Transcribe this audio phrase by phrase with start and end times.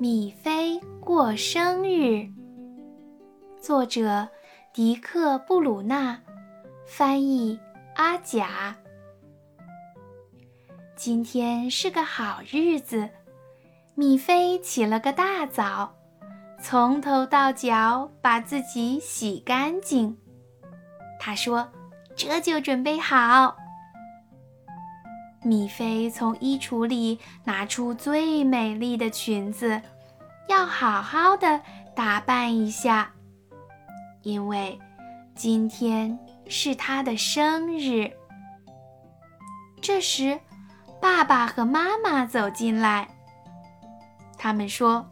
[0.00, 2.24] 米菲过生日。
[3.60, 4.28] 作者：
[4.72, 6.20] 迪克·布鲁纳，
[6.86, 7.58] 翻译：
[7.96, 8.76] 阿甲。
[10.94, 13.10] 今天是个好日子，
[13.96, 15.92] 米菲起了个大早，
[16.62, 20.16] 从头到脚把自己洗干净。
[21.18, 21.68] 他说
[22.14, 23.56] ：“这就准备好。”
[25.48, 29.80] 米菲从衣橱里拿出最美丽的裙子，
[30.46, 31.58] 要好好的
[31.96, 33.10] 打扮一下，
[34.22, 34.78] 因为
[35.34, 38.12] 今天是她的生日。
[39.80, 40.38] 这时，
[41.00, 43.08] 爸爸和妈妈走进来，
[44.36, 45.08] 他们说：“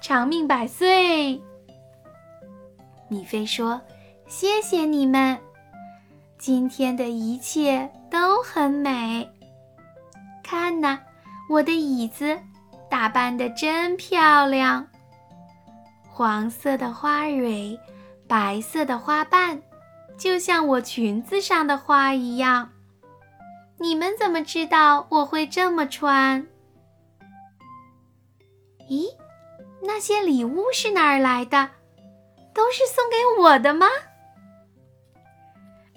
[0.00, 1.42] 长命百岁。”
[3.10, 3.80] 米菲说
[4.28, 5.36] ：“谢谢你们，
[6.38, 9.28] 今天的一切都很美。”
[10.46, 11.00] 看呐，
[11.50, 12.38] 我的椅子
[12.88, 14.86] 打扮的真漂亮。
[16.08, 17.76] 黄色的花蕊，
[18.28, 19.60] 白色的花瓣，
[20.16, 22.70] 就像我裙子上的花一样。
[23.78, 26.46] 你们怎么知道我会这么穿？
[28.88, 29.08] 咦，
[29.82, 31.70] 那些礼物是哪儿来的？
[32.54, 33.88] 都是送给我的吗？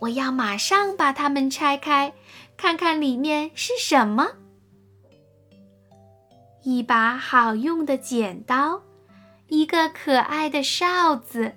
[0.00, 2.12] 我要马上把它们拆开。
[2.56, 4.28] 看看里面是什么？
[6.62, 8.82] 一把好用的剪刀，
[9.48, 11.54] 一个可爱的哨子，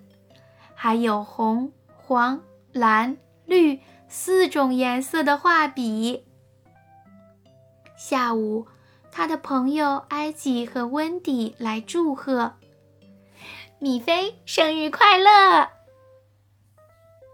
[0.75, 2.41] 还有红、黄、
[2.73, 3.79] 蓝、绿
[4.09, 6.25] 四种颜色的画笔。
[7.97, 8.67] 下午，
[9.09, 12.55] 他的朋友埃及和温迪来祝贺
[13.79, 15.69] 米菲生日快乐。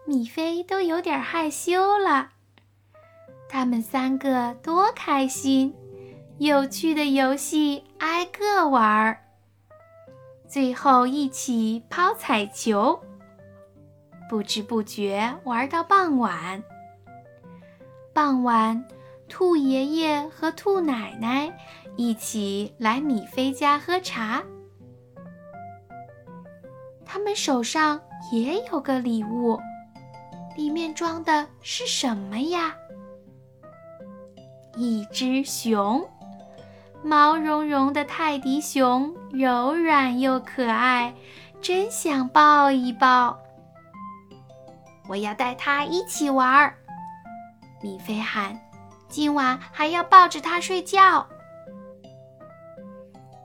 [0.07, 2.29] 米菲都有点害羞了。
[3.49, 5.73] 他们三个多开心，
[6.37, 9.17] 有趣的游戏挨个玩儿，
[10.47, 12.99] 最后一起抛彩球，
[14.29, 16.63] 不知不觉玩到傍晚。
[18.13, 18.85] 傍晚，
[19.27, 21.51] 兔爷爷和兔奶奶
[21.95, 24.43] 一起来米菲家喝茶，
[27.03, 27.99] 他们手上
[28.31, 29.59] 也有个礼物，
[30.55, 32.75] 里面装的是什么呀？
[34.77, 36.07] 一只熊，
[37.03, 41.13] 毛茸茸的泰迪熊，柔软又可爱，
[41.61, 43.37] 真想抱一抱。
[45.07, 46.75] 我要带它一起玩儿，
[47.81, 48.59] 米菲喊
[49.07, 51.27] ：“今晚还要抱着它睡觉。”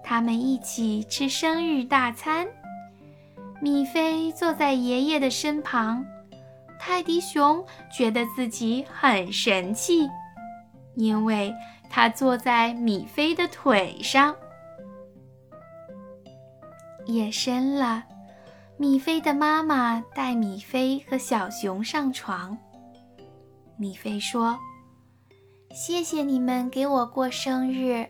[0.03, 2.49] 他们一起吃生日大餐，
[3.61, 6.05] 米菲坐在爷爷的身旁，
[6.81, 10.09] 泰迪熊觉得自己很神气。
[10.97, 11.55] 因为
[11.89, 14.35] 他坐在米菲的腿上。
[17.07, 18.05] 夜深了，
[18.77, 22.57] 米菲的妈妈带米菲和小熊上床。
[23.77, 24.59] 米菲说
[25.73, 28.07] ：“谢谢你们给我过生日，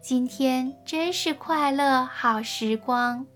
[0.00, 3.26] 今天真是快乐好时光。”